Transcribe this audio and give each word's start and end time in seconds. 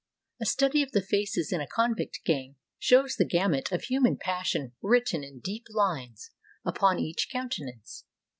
A 0.41 0.47
study 0.47 0.81
of 0.81 0.93
the 0.93 1.03
faces 1.03 1.53
in 1.53 1.61
a 1.61 1.67
convict 1.67 2.21
gang 2.25 2.55
shows 2.79 3.15
the 3.15 3.23
gamut 3.27 3.71
of 3.71 3.83
human 3.83 4.17
passion 4.17 4.73
written 4.81 5.23
in 5.23 5.41
deep 5.41 5.67
lines 5.69 6.31
upon 6.65 6.97
each 6.97 7.29
countenance. 7.31 8.05